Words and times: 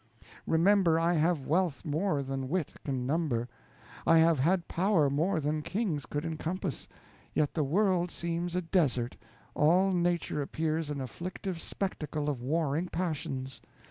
Remember, 0.47 0.99
I 0.99 1.13
have 1.13 1.45
wealth 1.45 1.85
more 1.85 2.23
than 2.23 2.49
wit 2.49 2.73
can 2.83 3.05
number; 3.05 3.47
I 4.07 4.17
have 4.17 4.39
had 4.39 4.67
power 4.67 5.11
more 5.11 5.39
than 5.39 5.61
kings 5.61 6.07
could 6.07 6.23
emcompass; 6.25 6.87
yet 7.35 7.53
the 7.53 7.63
world 7.63 8.09
seems 8.09 8.55
a 8.55 8.63
desert; 8.63 9.15
all 9.53 9.91
nature 9.91 10.41
appears 10.41 10.89
an 10.89 11.01
afflictive 11.01 11.61
spectacle 11.61 12.29
of 12.29 12.41
warring 12.41 12.87
passions. 12.87 13.61